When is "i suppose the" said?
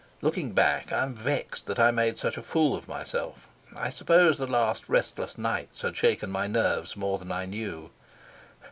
3.75-4.47